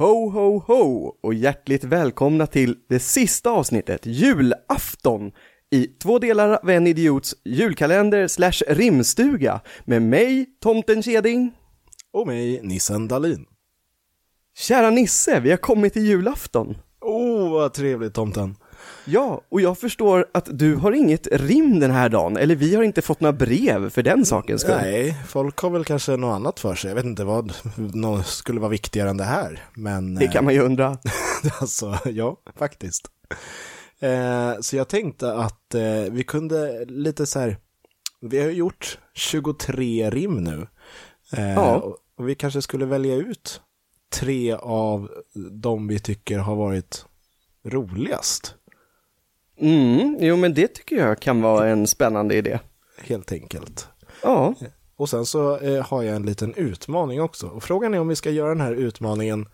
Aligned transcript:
Ho, 0.00 0.30
ho, 0.30 0.58
ho 0.66 1.14
och 1.20 1.34
hjärtligt 1.34 1.84
välkomna 1.84 2.46
till 2.46 2.76
det 2.88 2.98
sista 2.98 3.50
avsnittet, 3.50 4.06
julafton, 4.06 5.32
i 5.70 5.86
två 5.86 6.18
delar 6.18 6.50
av 6.50 6.70
en 6.70 6.86
idiots 6.86 7.34
julkalender 7.44 8.28
slash 8.28 8.62
rimstuga 8.68 9.60
med 9.84 10.02
mig, 10.02 10.46
Tomten 10.60 11.02
Keding. 11.02 11.52
Och 12.12 12.26
mig, 12.26 12.60
Nissen 12.62 13.08
Dalin. 13.08 13.46
Kära 14.58 14.90
Nisse, 14.90 15.40
vi 15.40 15.50
har 15.50 15.56
kommit 15.56 15.92
till 15.92 16.06
julafton. 16.06 16.76
Oh, 17.00 17.52
vad 17.52 17.72
trevligt 17.74 18.14
tomten. 18.14 18.56
Ja, 19.10 19.40
och 19.48 19.60
jag 19.60 19.78
förstår 19.78 20.26
att 20.34 20.48
du 20.58 20.74
har 20.74 20.92
inget 20.92 21.26
rim 21.32 21.80
den 21.80 21.90
här 21.90 22.08
dagen, 22.08 22.36
eller 22.36 22.56
vi 22.56 22.74
har 22.74 22.82
inte 22.82 23.02
fått 23.02 23.20
några 23.20 23.32
brev 23.32 23.90
för 23.90 24.02
den 24.02 24.24
sakens 24.26 24.60
skull. 24.60 24.76
Nej, 24.80 25.16
folk 25.28 25.58
har 25.58 25.70
väl 25.70 25.84
kanske 25.84 26.16
något 26.16 26.34
annat 26.34 26.60
för 26.60 26.74
sig. 26.74 26.88
Jag 26.90 26.94
vet 26.94 27.04
inte 27.04 27.24
vad 27.24 27.52
något 27.94 28.26
skulle 28.26 28.60
vara 28.60 28.70
viktigare 28.70 29.10
än 29.10 29.16
det 29.16 29.24
här. 29.24 29.64
Men, 29.74 30.14
Det 30.14 30.28
kan 30.28 30.44
man 30.44 30.54
ju 30.54 30.60
undra. 30.60 30.86
eh, 31.44 31.60
alltså, 31.60 31.98
ja, 32.04 32.36
faktiskt. 32.56 33.08
Eh, 34.00 34.52
så 34.60 34.76
jag 34.76 34.88
tänkte 34.88 35.32
att 35.34 35.74
eh, 35.74 36.12
vi 36.12 36.24
kunde 36.24 36.84
lite 36.84 37.26
så 37.26 37.38
här, 37.40 37.56
vi 38.20 38.40
har 38.40 38.50
gjort 38.50 38.98
23 39.14 40.10
rim 40.10 40.44
nu. 40.44 40.66
Eh, 41.32 41.52
Ja. 41.54 41.76
och, 41.76 41.96
och 42.18 42.28
vi 42.28 42.34
kanske 42.34 42.62
skulle 42.62 42.86
välja 42.86 43.14
ut 43.16 43.60
tre 44.12 44.52
av 44.52 45.10
de 45.50 45.88
vi 45.88 45.98
tycker 45.98 46.38
har 46.38 46.56
varit 46.56 47.04
roligast. 47.66 48.54
Mm, 49.60 50.16
jo 50.20 50.36
men 50.36 50.54
det 50.54 50.68
tycker 50.68 50.96
jag 50.96 51.20
kan 51.20 51.42
vara 51.42 51.68
en 51.68 51.86
spännande 51.86 52.34
idé. 52.34 52.58
Helt 52.98 53.32
enkelt. 53.32 53.88
Ja, 54.22 54.54
Och 54.96 55.08
sen 55.08 55.26
så 55.26 55.56
eh, 55.58 55.86
har 55.86 56.02
jag 56.02 56.16
en 56.16 56.22
liten 56.26 56.54
utmaning 56.54 57.20
också. 57.22 57.46
Och 57.46 57.62
frågan 57.62 57.94
är 57.94 58.00
om 58.00 58.08
vi 58.08 58.16
ska 58.16 58.30
göra 58.30 58.48
den 58.48 58.60
här 58.60 58.72
utmaningen 58.72 59.46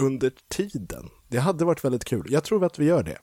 under 0.00 0.32
tiden. 0.50 1.08
Det 1.28 1.38
hade 1.38 1.64
varit 1.64 1.84
väldigt 1.84 2.04
kul. 2.04 2.26
Jag 2.30 2.44
tror 2.44 2.64
att 2.64 2.78
vi 2.78 2.84
gör 2.84 3.02
det. 3.02 3.18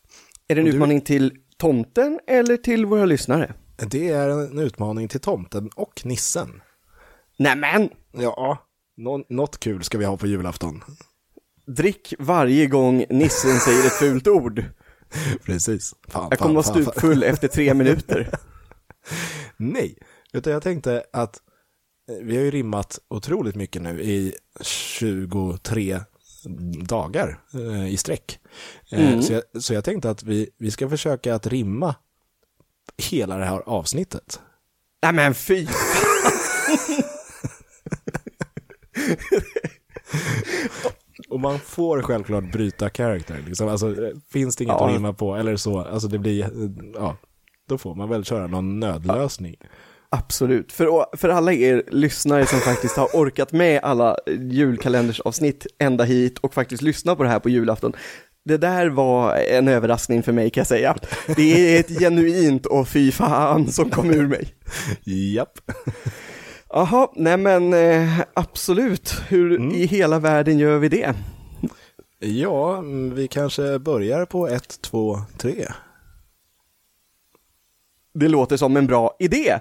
är 0.48 0.56
det 0.56 0.62
en 0.62 0.66
du- 0.66 0.72
utmaning 0.72 1.02
till 1.02 1.34
tomten 1.58 2.20
eller 2.28 2.58
till 2.58 2.86
våra 2.86 3.06
lyssnare? 3.06 3.54
Det 3.88 4.10
är 4.10 4.30
en 4.30 4.60
utmaning 4.60 5.08
till 5.08 5.20
tomten 5.20 5.70
och 5.76 6.02
nissen. 6.06 6.62
Nämen! 7.38 7.90
Ja, 8.12 8.58
nå- 8.98 9.26
något 9.30 9.60
kul 9.60 9.84
ska 9.84 9.98
vi 9.98 10.06
ha 10.06 10.18
på 10.18 10.28
julafton. 10.28 10.84
Drick 11.66 12.14
varje 12.20 12.66
gång 12.68 13.06
nissen 13.10 13.60
säger 13.60 13.86
ett 13.86 13.94
fult 13.94 14.28
ord. 14.28 14.64
Precis. 15.46 15.96
Fan, 16.08 16.28
Jag 16.30 16.40
kommer 16.40 16.54
vara 16.54 16.64
stupfull 16.64 17.24
efter 17.24 17.48
tre 17.48 17.74
minuter. 17.74 18.30
Nej, 19.58 19.98
utan 20.34 20.54
jag 20.54 20.64
tänkte 20.64 21.04
att 21.14 21.40
eh, 22.10 22.16
vi 22.26 22.38
har 22.38 22.44
ju 22.44 22.52
rimmat 22.52 23.00
otroligt 23.08 23.56
mycket 23.56 23.82
nu 23.82 24.02
i 24.02 24.36
23 24.62 26.00
dagar 26.84 27.40
eh, 27.54 27.88
i 27.94 27.98
sträck. 27.98 28.40
Eh, 28.92 29.00
Mm. 29.08 29.22
Så, 29.22 29.34
jag, 29.34 29.44
så 29.64 29.74
jag 29.74 29.84
tänkte 29.84 30.10
att 30.10 30.24
vi, 30.24 30.50
vi 30.58 30.72
ska 30.72 30.90
försöka 30.90 31.36
att 31.36 31.48
rimma 31.48 31.96
hela 32.98 33.38
det 33.38 33.46
här 33.46 33.60
avsnittet. 33.66 34.40
Nämen 35.04 35.34
fy! 35.34 35.68
Och 41.46 41.52
man 41.52 41.60
får 41.60 42.02
självklart 42.02 42.52
bryta 42.52 42.90
karaktär. 42.90 43.44
Liksom. 43.48 43.68
Alltså, 43.68 43.96
finns 44.32 44.56
det 44.56 44.64
inget 44.64 44.76
Ja. 44.80 44.88
att 44.90 44.94
rimma 44.94 45.14
på 45.14 45.36
eller 45.36 45.56
så, 45.56 45.80
alltså 45.80 46.08
det 46.08 46.20
blir, 46.20 46.50
ja, 46.94 47.18
då 47.70 47.78
får 47.78 47.96
man 47.96 48.10
väl 48.10 48.26
köra 48.26 48.48
någon 48.48 48.80
nödlösning. 48.80 49.56
Absolut. 50.10 50.72
För, 50.72 51.18
för 51.18 51.30
alla 51.30 51.54
er 51.54 51.84
lyssnare 51.92 52.46
som 52.46 52.60
faktiskt 52.60 52.98
har 52.98 53.08
orkat 53.14 53.52
med 53.52 53.80
alla 53.84 54.18
julkalendersavsnitt 54.28 55.68
ända 55.80 56.04
hit 56.04 56.38
och 56.40 56.54
faktiskt 56.54 56.82
lyssna 56.82 57.16
på 57.16 57.24
det 57.24 57.30
här 57.30 57.40
på 57.40 57.50
julafton. 57.50 57.94
Det 58.46 58.58
där 58.58 58.88
var 58.90 59.36
en 59.36 59.68
överraskning 59.68 60.24
för 60.24 60.32
mig 60.32 60.50
kan 60.50 60.62
jag 60.62 60.68
säga. 60.68 60.96
Det 61.36 61.76
är 61.76 61.80
ett 61.80 62.00
genuint 62.00 62.66
och 62.66 62.88
fy 62.88 63.12
fan 63.12 63.68
som 63.72 63.90
kom 63.90 64.10
ur 64.12 64.28
mig. 64.28 64.54
Japp. 65.34 65.60
Jaha, 66.74 67.08
nej 67.16 67.38
men 67.38 67.74
eh, 67.74 68.20
absolut. 68.34 69.22
Hur 69.28 69.74
i 69.76 69.86
hela 69.86 70.20
världen 70.20 70.60
gör 70.60 70.78
vi 70.78 70.90
det? 70.90 71.16
Ja, 72.20 72.78
mm, 72.78 73.16
vi 73.16 73.28
kanske 73.28 73.80
börjar 73.80 74.26
på 74.26 74.48
ett, 74.48 74.82
två, 74.82 75.22
tre. 75.38 75.68
Det 78.14 78.28
låter 78.28 78.58
som 78.58 78.78
en 78.78 78.88
bra 78.88 79.16
idé. 79.20 79.60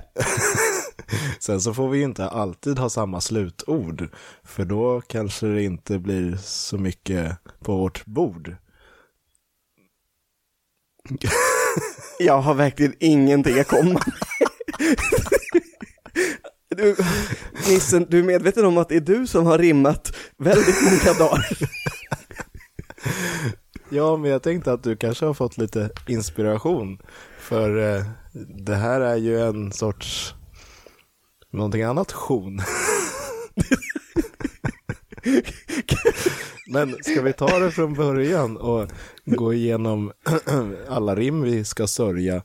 Sen 1.39 1.61
så 1.61 1.75
får 1.75 1.89
vi 1.89 2.03
inte 2.03 2.29
alltid 2.29 2.79
ha 2.79 2.91
samma 2.91 3.21
slutord, 3.21 4.09
för 4.45 4.65
då 4.65 5.01
kanske 5.01 5.47
det 5.47 5.63
inte 5.63 5.99
blir 5.99 6.37
så 6.37 6.79
mycket 6.79 7.37
på 7.61 7.77
vårt 7.77 8.07
bord. 8.07 8.57
Jag 12.19 12.41
har 12.41 12.55
verkligen 12.55 12.95
ingenting 13.01 13.61
att 13.61 13.69
komma 13.69 13.93
med. 14.05 14.49
Du, 16.81 16.97
Nissen, 17.69 18.07
du 18.09 18.19
är 18.19 18.23
medveten 18.23 18.65
om 18.65 18.79
att 18.79 18.89
det 18.89 18.97
är 18.97 19.01
du 19.01 19.27
som 19.27 19.47
har 19.47 19.59
rimmat 19.59 20.17
väldigt 20.37 20.83
många 20.83 21.19
dagar. 21.19 21.59
Ja, 23.89 24.17
men 24.17 24.31
jag 24.31 24.43
tänkte 24.43 24.73
att 24.73 24.83
du 24.83 24.97
kanske 24.97 25.27
har 25.27 25.35
fått 25.35 25.59
lite 25.59 25.91
inspiration, 26.07 26.99
för 27.41 27.97
eh, 27.97 28.05
det 28.65 28.75
här 28.75 29.01
är 29.01 29.17
ju 29.17 29.41
en 29.41 29.73
sorts 29.73 30.35
någonting 31.53 31.83
annat 31.83 32.13
sjon. 32.13 32.63
Men 36.67 36.97
ska 37.03 37.23
vi 37.23 37.33
ta 37.33 37.59
det 37.59 37.71
från 37.71 37.95
början 37.95 38.57
och 38.57 38.91
gå 39.25 39.55
igenom 39.55 40.13
alla 40.89 41.15
rim 41.17 41.43
vi 41.43 41.65
ska 41.65 41.87
sörja? 41.87 42.43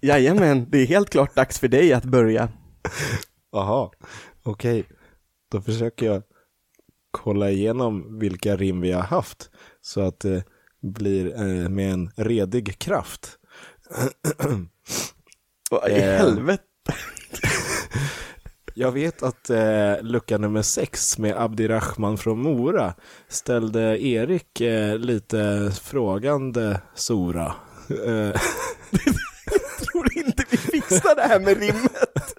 Jajamän, 0.00 0.66
det 0.70 0.78
är 0.78 0.86
helt 0.86 1.10
klart 1.10 1.34
dags 1.34 1.58
för 1.58 1.68
dig 1.68 1.92
att 1.92 2.04
börja. 2.04 2.48
Jaha, 3.52 3.90
okej. 4.42 4.84
Då 5.52 5.60
försöker 5.60 6.06
jag 6.06 6.22
kolla 7.10 7.50
igenom 7.50 8.18
vilka 8.18 8.56
rim 8.56 8.80
vi 8.80 8.92
har 8.92 9.02
haft 9.02 9.50
så 9.80 10.00
att 10.00 10.20
det 10.20 10.44
blir 10.82 11.26
eh, 11.40 11.68
med 11.68 11.92
en 11.92 12.10
redig 12.16 12.78
kraft. 12.78 13.38
Vad 15.70 15.90
i 15.90 15.94
Eh. 15.94 16.16
helvete? 16.18 16.62
Jag 18.74 18.92
vet 18.92 19.22
att 19.22 19.50
eh, 19.50 20.02
lucka 20.02 20.38
nummer 20.38 20.62
sex 20.62 21.18
med 21.18 21.36
Abdirahman 21.36 22.18
från 22.18 22.42
Mora 22.42 22.94
ställde 23.28 24.02
Erik 24.04 24.60
eh, 24.60 24.98
lite 24.98 25.72
frågande 25.82 26.80
Sora. 26.94 27.54
Fixar 30.90 31.16
det 31.16 31.22
här 31.22 31.40
med 31.40 31.58
rimmet. 31.58 32.34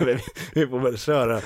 vi- 0.54 0.66
får 0.66 0.78
väl 0.80 0.98
köra 0.98 1.40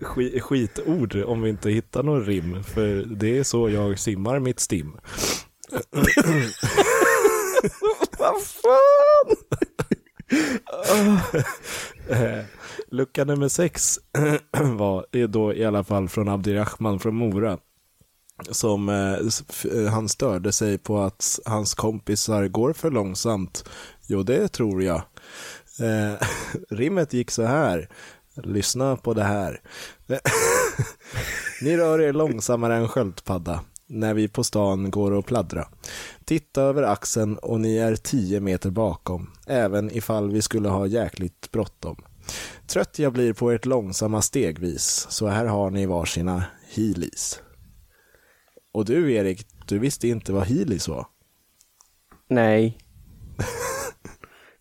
sk- 0.00 0.40
skitord 0.40 1.16
om 1.26 1.42
vi 1.42 1.50
inte 1.50 1.70
hittar 1.70 2.02
någon 2.02 2.24
rim, 2.24 2.64
för 2.64 3.04
det 3.06 3.38
är 3.38 3.42
så 3.44 3.70
jag 3.70 3.98
simmar 3.98 4.38
mitt 4.38 4.60
stim. 4.60 4.96
Vad 8.18 8.42
fan? 8.42 9.36
Eh, 12.08 12.44
lucka 12.90 13.24
nummer 13.24 13.48
sex 13.48 13.98
var, 14.52 15.06
är 15.12 15.26
då 15.26 15.54
i 15.54 15.64
alla 15.64 15.84
fall 15.84 16.08
från 16.08 16.28
Abdirahman 16.28 16.98
från 16.98 17.14
Mora. 17.14 17.58
Som 18.50 18.88
eh, 18.88 19.92
han 19.92 20.08
störde 20.08 20.52
sig 20.52 20.78
på 20.78 20.98
att 21.00 21.38
hans 21.44 21.74
kompisar 21.74 22.48
går 22.48 22.72
för 22.72 22.90
långsamt. 22.90 23.68
Jo, 24.06 24.22
det 24.22 24.48
tror 24.48 24.82
jag. 24.82 25.02
Eh, 25.80 26.26
rimmet 26.70 27.12
gick 27.12 27.30
så 27.30 27.42
här. 27.42 27.88
Lyssna 28.34 28.96
på 28.96 29.14
det 29.14 29.24
här. 29.24 29.60
Ni 31.62 31.76
rör 31.76 32.00
er 32.00 32.12
långsammare 32.12 32.76
än 32.76 32.88
sköldpadda 32.88 33.60
när 33.90 34.14
vi 34.14 34.28
på 34.28 34.44
stan 34.44 34.90
går 34.90 35.10
och 35.10 35.26
pladdra. 35.26 35.68
Titta 36.24 36.62
över 36.62 36.82
axeln 36.82 37.38
och 37.38 37.60
ni 37.60 37.76
är 37.76 37.96
tio 37.96 38.40
meter 38.40 38.70
bakom, 38.70 39.30
även 39.46 39.96
ifall 39.96 40.30
vi 40.30 40.42
skulle 40.42 40.68
ha 40.68 40.86
jäkligt 40.86 41.50
bråttom. 41.52 41.96
Trött 42.66 42.98
jag 42.98 43.12
blir 43.12 43.32
på 43.32 43.50
ert 43.50 43.66
långsamma 43.66 44.22
stegvis, 44.22 45.06
så 45.10 45.26
här 45.26 45.46
har 45.46 45.70
ni 45.70 45.86
varsina 45.86 46.44
heelys. 46.74 47.40
Och 48.72 48.84
du 48.84 49.12
Erik, 49.12 49.46
du 49.66 49.78
visste 49.78 50.08
inte 50.08 50.32
vad 50.32 50.46
heelys 50.46 50.88
var? 50.88 51.06
Nej. 52.28 52.78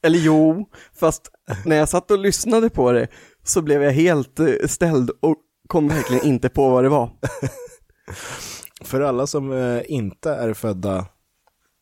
Eller 0.01 0.19
jo, 0.19 0.69
fast 0.93 1.31
när 1.65 1.75
jag 1.75 1.89
satt 1.89 2.11
och 2.11 2.19
lyssnade 2.19 2.69
på 2.69 2.91
det 2.91 3.07
så 3.43 3.61
blev 3.61 3.83
jag 3.83 3.91
helt 3.91 4.39
eh, 4.39 4.53
ställd 4.67 5.11
och 5.19 5.37
kom 5.67 5.87
verkligen 5.87 6.25
inte 6.25 6.49
på 6.49 6.69
vad 6.69 6.83
det 6.83 6.89
var. 6.89 7.09
För 8.81 9.01
alla 9.01 9.27
som 9.27 9.51
eh, 9.51 9.81
inte 9.87 10.31
är 10.31 10.53
födda 10.53 11.05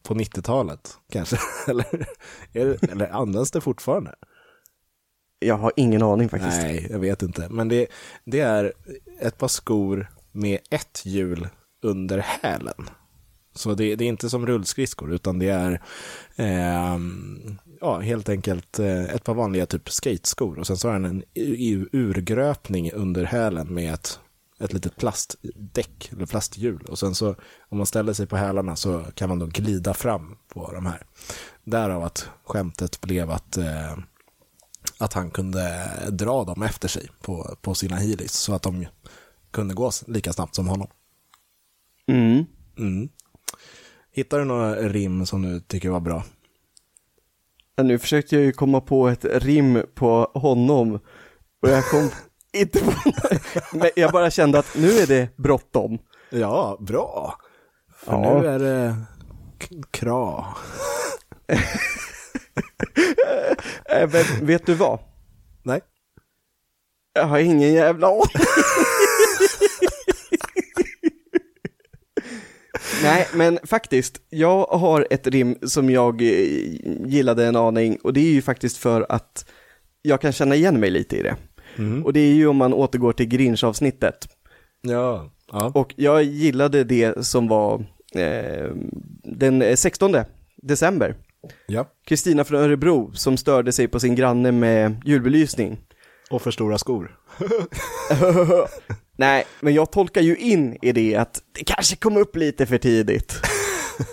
på 0.03 0.13
90-talet, 0.13 0.97
kanske, 1.11 1.37
eller, 1.67 2.07
det, 2.51 2.91
eller 2.91 3.09
används 3.09 3.51
det 3.51 3.61
fortfarande? 3.61 4.15
Jag 5.39 5.57
har 5.57 5.71
ingen 5.75 6.03
aning 6.03 6.29
faktiskt. 6.29 6.57
Nej, 6.57 6.87
jag 6.89 6.99
vet 6.99 7.21
inte. 7.21 7.47
Men 7.49 7.69
det, 7.69 7.87
det 8.25 8.39
är 8.39 8.73
ett 9.19 9.37
par 9.37 9.47
skor 9.47 10.07
med 10.31 10.59
ett 10.69 11.01
hjul 11.05 11.47
under 11.81 12.17
hälen. 12.17 12.89
Så 13.53 13.73
det, 13.73 13.95
det 13.95 14.03
är 14.03 14.09
inte 14.09 14.29
som 14.29 14.47
rullskridskor 14.47 15.13
utan 15.13 15.39
det 15.39 15.49
är 15.49 15.81
eh, 16.35 16.97
ja, 17.81 17.99
helt 17.99 18.29
enkelt 18.29 18.79
eh, 18.79 19.03
ett 19.03 19.23
par 19.23 19.33
vanliga 19.33 19.65
typ 19.65 19.89
skateskor 19.89 20.59
och 20.59 20.67
sen 20.67 20.77
så 20.77 20.87
har 20.87 20.99
den 20.99 21.05
en 21.05 21.23
urgröpning 21.91 22.91
under 22.91 23.23
hälen 23.23 23.73
med 23.73 23.93
ett, 23.93 24.19
ett 24.59 24.73
litet 24.73 24.95
plastdäck 24.95 26.09
eller 26.11 26.25
plasthjul 26.25 26.85
och 26.89 26.99
sen 26.99 27.15
så 27.15 27.35
om 27.69 27.77
man 27.77 27.85
ställer 27.85 28.13
sig 28.13 28.27
på 28.27 28.37
hälarna 28.37 28.75
så 28.75 29.05
kan 29.15 29.29
man 29.29 29.39
då 29.39 29.45
glida 29.45 29.93
fram 29.93 30.37
på 30.47 30.71
de 30.71 30.85
här. 30.85 31.01
Därav 31.63 32.03
att 32.03 32.29
skämtet 32.43 33.01
blev 33.01 33.31
att 33.31 33.57
eh, 33.57 33.97
att 34.97 35.13
han 35.13 35.31
kunde 35.31 35.89
dra 36.11 36.43
dem 36.43 36.63
efter 36.63 36.87
sig 36.87 37.09
på, 37.21 37.57
på 37.61 37.75
sina 37.75 37.95
heelys 37.95 38.33
så 38.33 38.53
att 38.53 38.61
de 38.61 38.85
kunde 39.51 39.73
gå 39.73 39.91
lika 40.07 40.33
snabbt 40.33 40.55
som 40.55 40.67
honom. 40.67 40.87
Mm. 42.07 42.45
Mm. 42.77 43.09
Hittar 44.11 44.39
du 44.39 44.45
några 44.45 44.75
rim 44.75 45.25
som 45.25 45.41
du 45.41 45.59
tycker 45.59 45.89
var 45.89 45.99
bra? 45.99 46.23
Nu 47.83 47.99
försökte 47.99 48.35
jag 48.35 48.43
ju 48.45 48.51
komma 48.51 48.81
på 48.81 49.07
ett 49.07 49.25
rim 49.25 49.83
på 49.95 50.31
honom 50.33 50.99
och 51.61 51.69
jag 51.69 51.85
kom 51.85 52.09
inte 52.53 52.79
på 52.79 52.91
Men 53.71 53.89
jag 53.95 54.11
bara 54.11 54.29
kände 54.31 54.59
att 54.59 54.75
nu 54.77 54.89
är 54.91 55.07
det 55.07 55.37
bråttom. 55.37 55.99
Ja, 56.29 56.77
bra. 56.79 57.35
För 57.95 58.11
Ja. 58.13 58.39
nu 58.39 58.47
är 58.47 58.59
det 58.59 58.95
kra. 59.91 60.45
Äh, 63.89 64.07
vet 64.41 64.65
du 64.65 64.73
vad? 64.73 64.99
Nej. 65.63 65.81
Jag 67.13 67.25
har 67.25 67.39
ingen 67.39 67.73
jävla 67.73 68.07
aning. 68.07 68.21
Nej, 73.07 73.27
men 73.33 73.59
faktiskt, 73.63 74.21
jag 74.29 74.65
har 74.65 75.07
ett 75.09 75.27
rim 75.27 75.57
som 75.61 75.89
jag 75.89 76.21
eh, 76.21 76.27
gillade 77.05 77.45
en 77.45 77.55
aning 77.55 77.97
och 78.03 78.13
det 78.13 78.19
är 78.19 78.31
ju 78.31 78.41
faktiskt 78.41 78.77
för 78.77 79.05
att 79.09 79.45
jag 80.01 80.21
kan 80.21 80.31
känna 80.31 80.55
igen 80.55 80.79
mig 80.79 80.89
lite 80.89 81.17
i 81.17 81.23
det. 81.23 81.35
Mm. 81.77 82.05
Och 82.05 82.13
det 82.13 82.19
är 82.19 82.33
ju 82.33 82.47
om 82.47 82.57
man 82.57 82.73
återgår 82.73 83.13
till 83.13 83.25
Grinch-avsnittet. 83.27 84.29
Ja. 84.81 85.31
ja. 85.51 85.71
Och 85.75 85.93
jag 85.97 86.23
gillade 86.23 86.83
det 86.83 87.25
som 87.25 87.47
var 87.47 87.85
eh, 88.15 88.71
den 89.23 89.77
16 89.77 90.15
december. 90.55 91.15
ja. 91.67 91.85
Kristina 92.05 92.43
från 92.43 92.61
Örebro 92.61 93.11
som 93.13 93.37
störde 93.37 93.71
sig 93.71 93.87
på 93.87 93.99
sin 93.99 94.15
granne 94.15 94.51
med 94.51 95.01
julbelysning. 95.05 95.77
Och 96.29 96.41
för 96.41 96.51
stora 96.51 96.77
skor. 96.77 97.17
Nej, 99.17 99.45
men 99.61 99.73
jag 99.73 99.91
tolkar 99.91 100.21
ju 100.21 100.37
in 100.37 100.77
i 100.81 100.91
det 100.91 101.15
att 101.15 101.41
det 101.51 101.63
kanske 101.63 101.95
kom 101.95 102.17
upp 102.17 102.35
lite 102.35 102.65
för 102.65 102.77
tidigt. 102.77 103.33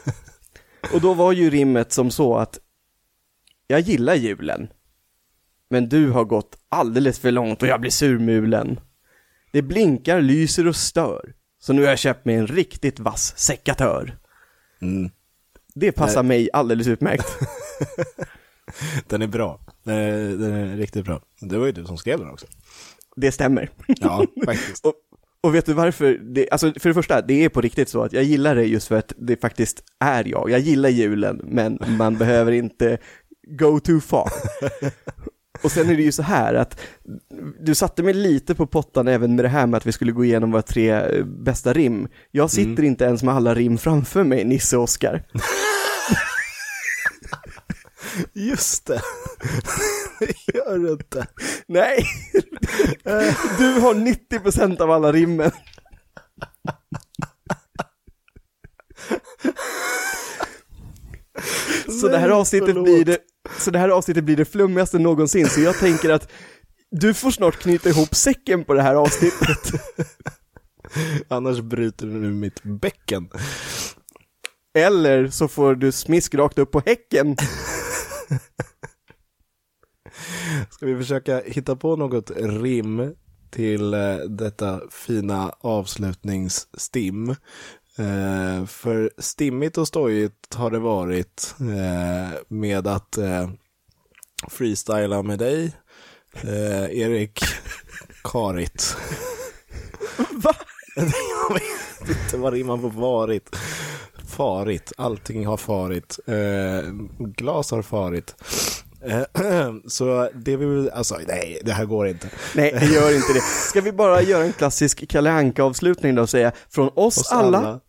och 0.93 1.01
då 1.01 1.15
var 1.15 1.33
ju 1.33 1.51
rimmet 1.51 1.93
som 1.93 2.11
så 2.11 2.37
att 2.37 2.59
jag 3.67 3.81
gillar 3.81 4.15
julen, 4.15 4.69
men 5.71 5.89
du 5.89 6.11
har 6.11 6.25
gått 6.25 6.59
alldeles 6.69 7.19
för 7.19 7.31
långt 7.31 7.63
och 7.63 7.69
jag 7.69 7.81
blir 7.81 7.91
surmulen. 7.91 8.81
Det 9.53 9.63
blinkar, 9.63 10.21
lyser 10.21 10.67
och 10.67 10.77
stör, 10.77 11.35
så 11.59 11.73
nu 11.73 11.83
har 11.83 11.89
jag 11.89 11.99
köpt 11.99 12.25
mig 12.25 12.35
en 12.35 12.47
riktigt 12.47 12.99
vass 12.99 13.39
sekatör. 13.39 14.19
Mm. 14.81 15.11
Det 15.75 15.93
passar 15.93 16.23
mig 16.23 16.49
alldeles 16.53 16.87
utmärkt. 16.87 17.27
Den 19.09 19.23
är 19.23 19.27
bra. 19.27 19.61
Den 19.83 19.95
är, 19.95 20.29
den 20.29 20.53
är 20.53 20.77
riktigt 20.77 21.05
bra. 21.05 21.21
Det 21.41 21.59
var 21.59 21.67
ju 21.67 21.73
du 21.73 21.85
som 21.85 21.99
skrev 21.99 22.19
den 22.19 22.31
också. 22.31 22.47
Det 23.17 23.33
stämmer. 23.33 23.71
Ja, 23.87 24.25
faktiskt. 24.45 24.87
Och, 24.87 24.95
och 25.43 25.55
vet 25.55 25.67
du 25.67 25.73
varför? 25.73 26.19
Det, 26.35 26.51
alltså 26.51 26.73
för 26.81 26.89
det 26.89 26.95
första, 26.95 27.23
det 27.23 27.45
är 27.45 27.49
på 27.49 27.61
riktigt 27.61 27.89
så 27.89 28.03
att 28.03 28.13
jag 28.13 28.23
gillar 28.23 28.55
det 28.55 28.65
just 28.65 28.89
för 28.89 28.97
att 28.97 29.13
det 29.19 29.41
faktiskt 29.41 29.85
är 30.01 30.29
jag. 30.29 30.51
Jag 30.51 30.61
gillar 30.61 30.89
julen, 30.89 31.41
men 31.45 31.79
man 31.87 32.15
behöver 32.19 32.53
inte 32.53 32.99
go 33.59 33.81
too 33.81 34.01
far. 34.01 34.31
Och 35.63 35.73
sen 35.73 35.91
är 35.91 35.97
det 35.97 36.03
ju 36.03 36.13
så 36.13 36.23
här 36.23 36.55
att 36.55 36.81
du 37.61 37.75
satte 37.75 38.03
mig 38.03 38.15
lite 38.15 38.55
på 38.55 38.67
pottan 38.67 39.09
även 39.09 39.37
med 39.37 39.45
det 39.45 39.49
här 39.49 39.67
med 39.67 39.77
att 39.79 39.87
vi 39.87 39.93
skulle 39.93 40.13
gå 40.13 40.25
igenom 40.25 40.51
våra 40.51 40.63
tre 40.63 40.91
eh, 40.91 41.25
bästa 41.25 41.73
rim. 41.73 42.09
Jag 42.31 42.51
sitter 42.51 42.83
inte 42.83 43.05
ens 43.05 43.23
med 43.23 43.35
alla 43.35 43.55
rim 43.55 43.79
framför 43.79 44.25
mig, 44.25 44.45
Nisse 44.45 44.77
och 44.77 44.83
Oskar. 44.83 45.23
Just 48.33 48.87
det. 48.87 49.01
gör 50.55 50.79
du 50.79 50.93
inte. 50.93 51.27
Nej, 51.67 52.07
du 53.59 53.73
har 53.73 53.95
90% 53.95 54.81
av 54.81 54.91
alla 54.91 55.13
rimmen. 55.13 55.51
Så 62.01 62.09
det 62.09 62.19
här 62.19 62.29
avsnittet 62.29 62.83
blir 62.83 63.05
det, 63.05 63.19
så 63.59 63.71
det 63.71 63.79
här 63.79 63.89
avsnittet 63.89 64.25
blir 64.25 64.37
det 64.37 64.45
flummigaste 64.45 64.99
någonsin, 64.99 65.49
så 65.49 65.61
jag 65.61 65.79
tänker 65.79 66.11
att 66.11 66.33
du 66.91 67.15
får 67.15 67.31
snart 67.31 67.57
knyta 67.57 67.89
ihop 67.89 68.15
säcken 68.15 68.65
på 68.65 68.75
det 68.75 68.83
här 68.83 68.95
avsnittet. 68.95 69.73
Annars 71.29 71.61
bryter 71.61 72.07
du 72.07 72.13
nu 72.13 72.33
mitt 72.33 72.63
bäcken. 72.63 73.29
Eller 74.79 75.29
så 75.29 75.49
får 75.49 75.75
du 75.75 75.93
smisk 75.93 76.35
rakt 76.35 76.59
upp 76.59 76.71
på 76.71 76.83
häcken. 76.87 77.37
Ska 80.71 80.87
vi 80.87 80.97
försöka 80.97 81.43
hitta 81.47 81.77
på 81.77 81.97
något 81.97 82.31
rim 82.37 83.15
till 83.51 83.95
eh, 83.95 84.17
detta 84.17 84.81
fina 84.91 85.53
avslutningsstim? 85.61 87.31
Eh, 87.99 88.67
för 88.67 89.11
stimmigt 89.19 89.79
och 89.79 89.89
stojigt 89.89 90.55
har 90.55 90.71
det 90.71 90.79
varit 90.79 91.55
eh, 91.61 92.39
med 92.49 92.87
att 92.87 93.19
eh, 93.19 93.51
freestyla 94.49 95.23
med 95.23 95.39
dig, 95.39 95.73
eh, 96.43 96.85
Erik 96.85 97.41
Karit. 98.25 98.97
Va? 100.31 100.55
Jag 100.97 101.55
vet 101.55 102.25
inte 102.25 102.37
vad 102.37 102.53
rimmar 102.53 102.77
på 102.77 102.89
varit. 102.89 103.57
Farit, 104.29 104.93
allting 104.97 105.47
har 105.47 105.57
farit. 105.57 106.19
Glas 107.19 107.71
har 107.71 107.83
farit. 107.83 108.35
Eh, 109.07 109.73
så 109.87 110.29
det 110.35 110.57
vi 110.57 110.67
vill, 110.67 110.91
alltså 110.91 111.19
nej, 111.29 111.61
det 111.65 111.73
här 111.73 111.85
går 111.85 112.09
inte. 112.09 112.29
Nej, 112.55 112.77
det 112.81 112.87
gör 112.87 113.17
inte 113.17 113.33
det. 113.33 113.41
Ska 113.41 113.81
vi 113.81 113.93
bara 113.93 114.23
göra 114.23 114.45
en 114.45 114.53
klassisk 114.53 115.09
Kalle 115.09 115.31
Anka-avslutning 115.31 116.15
då 116.15 116.23
och 116.23 116.31
säga 116.31 116.53
från 116.71 116.89
oss, 116.95 117.19
Oss 117.19 117.33
alla, 117.33 117.81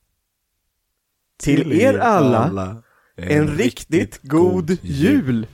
till 1.43 1.81
er 1.81 1.97
alla, 1.97 2.81
en 3.17 3.47
riktigt 3.57 4.19
god 4.21 4.77
jul. 4.81 5.47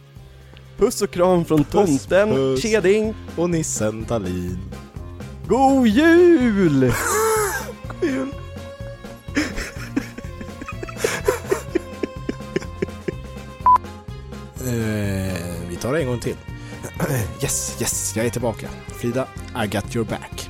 Puss 0.78 1.02
och 1.02 1.12
kram 1.12 1.46
från 1.46 1.64
Puss, 1.64 1.72
tomten, 1.72 2.30
puss. 2.30 2.62
Keding, 2.62 3.16
Och 3.36 3.50
nissen 3.50 4.06
Dahlin. 4.10 4.58
god 5.48 5.88
jul! 5.88 6.94
God 8.00 8.10
jul. 8.10 8.28
gång 16.12 16.20
till. 16.20 16.36
Yes, 17.42 17.78
yes, 17.80 18.14
jag 18.16 18.26
är 18.26 18.30
tillbaka. 18.30 18.70
Frida, 18.88 19.28
I 19.64 19.68
got 19.68 19.96
your 19.96 20.06
back. 20.06 20.50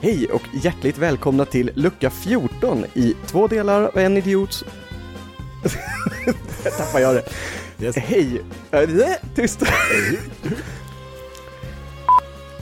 Hej 0.00 0.26
och 0.26 0.42
hjärtligt 0.62 0.98
välkomna 0.98 1.44
till 1.44 1.70
lucka 1.74 2.10
14 2.10 2.84
i 2.94 3.16
två 3.26 3.46
delar 3.46 3.82
av 3.82 3.98
en 3.98 4.16
idiots... 4.16 4.64
Där 6.64 6.70
tappade 6.70 7.04
jag 7.04 7.14
det. 7.14 7.24
Yes. 7.84 7.96
Hej, 7.96 8.42
äh, 8.70 8.88
tyst. 9.34 9.62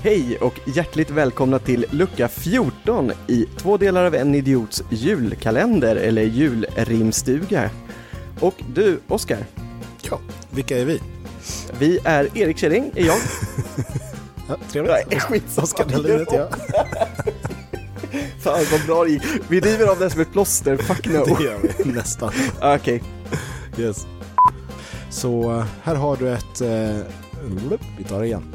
Hej 0.02 0.38
och 0.40 0.60
hjärtligt 0.66 1.10
välkomna 1.10 1.58
till 1.58 1.86
lucka 1.90 2.28
14 2.28 3.12
i 3.26 3.46
två 3.56 3.76
delar 3.76 4.04
av 4.04 4.14
en 4.14 4.34
idiots 4.34 4.82
julkalender 4.90 5.96
eller 5.96 6.22
julrimstuga. 6.22 7.70
Och 8.40 8.54
du, 8.74 9.00
Oskar, 9.08 9.46
Ja, 10.10 10.20
vilka 10.50 10.78
är 10.78 10.84
vi? 10.84 11.00
Vi 11.78 11.98
är 12.04 12.38
Erik 12.38 12.58
Kjelling, 12.58 12.92
är 12.94 13.06
jag. 13.06 13.18
Ja, 14.48 14.56
trevligt. 14.72 14.94
Nej, 15.10 15.20
skitsamma. 15.20 15.64
Oskar 15.64 15.84
Dahlin 15.84 16.18
heter 16.18 16.36
jag. 16.38 16.48
Fan 18.40 18.64
vad 18.72 18.86
bra 18.86 19.04
det 19.04 19.10
gick. 19.10 19.22
Vi 19.48 19.60
river 19.60 19.86
av 19.86 19.98
det 19.98 20.10
som 20.10 20.20
ett 20.20 20.32
plåster, 20.32 20.76
fuck 20.76 21.06
no. 21.06 21.24
Det 21.24 21.44
gör 21.44 21.58
vi 21.84 21.92
nästan. 21.92 22.32
Okej, 22.60 23.02
Yes. 23.78 24.06
Så 25.10 25.52
eh, 25.52 25.64
här 25.82 25.94
har 25.94 26.16
du 26.16 26.32
ett... 26.32 26.60
Eh, 26.60 27.06
vi 27.98 28.04
tar 28.04 28.20
det 28.20 28.26
igen. 28.26 28.54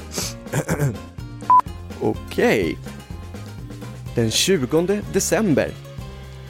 okej. 2.01 2.77
Den 4.15 4.31
20 4.31 5.01
december 5.13 5.71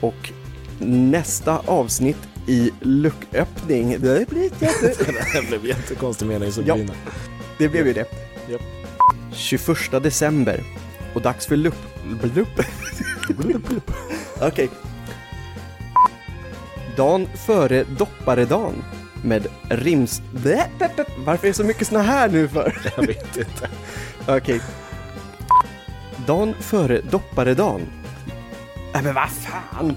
och 0.01 0.31
nästa 0.79 1.57
avsnitt 1.57 2.17
i 2.51 2.71
lucköppning. 2.81 3.89
Det 3.99 4.29
blir 4.29 4.43
jätte... 4.59 4.93
Det 5.33 5.47
blev 5.47 5.65
jättekonstig 5.65 6.25
mening 6.27 6.51
som 6.51 6.65
Ja. 6.65 6.73
brinner. 6.75 6.95
Det 7.57 7.67
blev 7.69 7.87
ju 7.87 7.93
det. 7.93 8.05
Japp. 8.49 8.61
21 9.33 10.03
december. 10.03 10.63
Och 11.13 11.21
dags 11.21 11.47
för 11.47 11.55
lupp... 11.55 11.75
Lupp? 12.35 12.61
Okej. 14.41 14.69
Dan 16.97 17.27
före 17.45 17.83
dopparedan. 17.83 18.83
Med 19.23 19.47
rims... 19.69 20.21
Varför 21.25 21.47
är 21.47 21.51
det 21.51 21.53
så 21.53 21.63
mycket 21.63 21.87
såna 21.87 22.01
här 22.01 22.29
nu 22.29 22.47
för? 22.47 22.81
Jag 22.97 23.07
vet 23.07 23.37
inte. 23.37 23.69
Okej. 24.27 24.61
Dan 26.27 26.53
före 26.59 27.01
dopparedan. 27.01 27.81
Nej 28.93 29.03
men 29.03 29.13
vad 29.13 29.29
fan! 29.29 29.95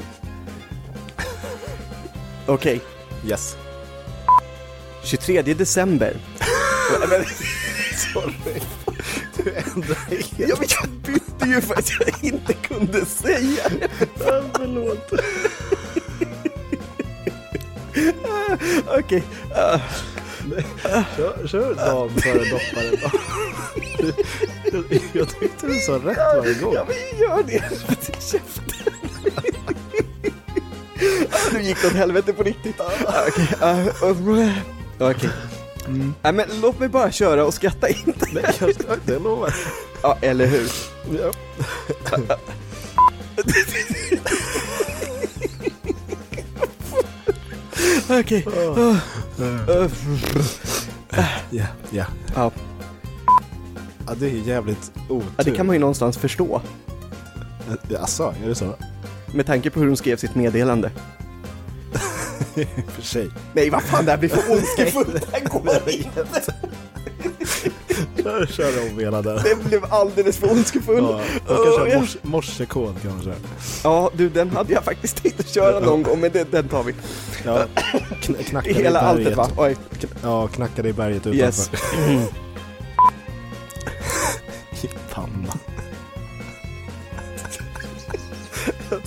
Okej. 2.46 2.80
Yes. 3.26 3.56
23 5.02 5.42
december. 5.42 6.16
Men- 7.08 7.24
Sorry. 8.12 8.60
Du 9.36 9.54
ändrar 9.54 9.96
helt. 10.10 10.32
Ja, 10.38 10.56
men 10.58 10.68
jag 10.80 10.88
bytte 10.90 11.46
ju 11.46 11.60
för 11.60 11.74
att 11.74 11.90
jag 12.00 12.24
inte 12.32 12.52
kunde 12.54 13.06
säga 13.06 13.68
det. 13.80 13.88
Förlåt. 14.56 15.12
Okej. 18.98 19.22
ah, 19.54 19.78
Kör, 21.16 21.46
kör 21.46 21.74
före 22.20 22.44
dopparen 22.50 22.96
då. 23.02 23.10
Jag, 24.72 24.84
jag 25.12 25.28
tyckte 25.40 25.66
du 25.66 25.78
sa 25.80 25.92
rätt 25.92 26.16
varje 26.36 26.54
gång. 26.54 26.74
ja, 26.74 26.86
men 26.88 27.20
gör 27.20 27.42
det. 27.42 27.62
Käften. 28.20 28.63
Gick 31.66 31.80
det 31.82 31.86
åt 31.86 31.92
helvete 31.92 32.32
på 32.32 32.42
riktigt. 32.42 32.80
Okej. 34.02 34.62
Okej. 34.98 35.30
Nej, 36.22 36.32
men 36.32 36.46
låt 36.62 36.78
mig 36.78 36.88
bara 36.88 37.12
köra 37.12 37.44
och 37.44 37.54
skratta 37.54 37.88
inte. 37.88 38.26
Nej, 38.32 38.44
jag, 38.60 38.70
det 39.06 39.18
lovar 39.18 39.54
Ja, 40.02 40.18
eller 40.20 40.46
hur? 40.46 40.70
jag. 41.18 41.34
Okej. 48.08 48.46
Ja, 48.56 48.96
ja. 51.50 51.66
Ja, 52.34 52.50
Ja, 54.06 54.14
det 54.16 54.26
är 54.26 54.30
jävligt 54.30 54.92
otur. 55.08 55.26
ja, 55.36 55.44
det 55.44 55.50
kan 55.50 55.66
man 55.66 55.74
ju 55.76 55.80
någonstans 55.80 56.18
förstå. 56.18 56.60
Jaså, 57.88 58.34
är 58.44 58.48
det 58.48 58.54
så? 58.54 58.74
Med 59.34 59.46
tanke 59.46 59.70
på 59.70 59.80
hur 59.80 59.86
hon 59.86 59.96
skrev 59.96 60.16
sitt 60.16 60.34
meddelande. 60.34 60.90
För 62.94 63.02
sig. 63.02 63.30
Nej, 63.52 63.70
vad 63.70 63.82
fan, 63.82 64.04
det 64.04 64.10
här 64.10 64.18
blir 64.18 64.28
för 64.28 64.52
ondskefullt. 64.52 65.12
Det 65.12 65.38
här 65.38 65.48
går 65.48 65.90
inte. 65.90 66.26
Kör, 68.22 68.46
kör 68.46 68.90
om 68.90 68.98
hela 68.98 69.22
där. 69.22 69.42
Det 69.44 69.64
blev 69.68 69.84
alldeles 69.90 70.36
för 70.36 70.50
ondskefull. 70.50 71.04
Ja, 71.04 71.20
man 71.48 71.56
kan 71.56 71.74
köra 71.76 71.88
ja. 71.88 72.00
mors, 72.00 72.16
morsekod 72.22 72.94
kanske. 73.02 73.32
Ja, 73.84 74.10
du, 74.14 74.28
den 74.28 74.50
hade 74.50 74.72
jag 74.72 74.84
faktiskt 74.84 75.22
tänkt 75.22 75.40
att 75.40 75.48
köra 75.48 75.80
någon 75.80 76.02
gång, 76.02 76.20
men 76.20 76.32
det, 76.32 76.52
den 76.52 76.68
tar 76.68 76.82
vi. 76.82 76.94
Ja, 77.44 77.64
kn 78.20 78.34
knacka 78.34 78.68
I 78.68 78.72
dig 78.72 78.82
i 78.82 78.84
hela 78.84 79.00
alltet 79.00 79.24
berget. 79.24 79.38
va? 79.38 79.48
Oj. 79.56 79.76
Ja, 80.22 80.48
knacka 80.48 80.82
dig 80.82 80.90
i 80.90 80.94
berget 80.94 81.26
utanför. 81.26 81.38
Yes. 81.38 81.70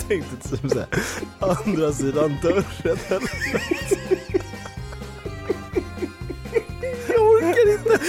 tänkte 0.07 0.49
typ 0.49 0.71
såhär, 0.71 0.87
andra 1.39 1.93
sidan 1.93 2.37
dörren 2.41 2.63
eller 2.83 3.29
Jag 7.07 7.21
orkar 7.21 7.71
inte. 7.71 7.99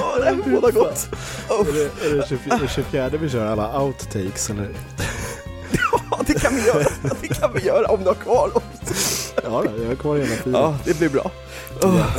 Åh, 0.00 0.18
det 0.18 0.24
här 0.24 0.34
båda 0.60 0.70
gott. 0.70 1.08
Är 1.50 1.72
det, 1.72 2.06
är 2.06 2.14
det 2.14 2.28
24, 2.28 2.68
24 2.74 3.08
vi 3.08 3.28
kör 3.30 3.46
alla 3.46 3.82
outtakes 3.82 4.50
eller? 4.50 4.68
ja, 6.10 6.20
det 6.26 6.34
kan 6.34 6.54
vi 6.54 6.66
göra. 6.66 6.86
Det 7.20 7.28
kan 7.28 7.52
vi 7.54 7.60
göra 7.60 7.86
om 7.86 8.00
du 8.00 8.06
har 8.06 8.14
kvar 8.14 8.50
dem. 8.54 8.62
Ja, 9.44 9.64
jag 9.80 9.88
har 9.88 9.94
kvar 9.94 10.16
hela 10.16 10.36
tiden. 10.36 10.60
Ja, 10.60 10.78
det 10.84 10.98
blir 10.98 11.08
bra. 11.08 11.30
Oh. 11.82 12.06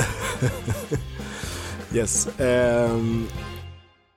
Yes. 1.96 2.28
ehm, 2.38 3.28